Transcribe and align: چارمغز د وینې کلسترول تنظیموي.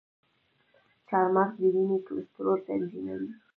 چارمغز 1.07 1.53
د 1.61 1.63
وینې 1.73 1.97
کلسترول 2.07 2.59
تنظیموي. 2.67 3.29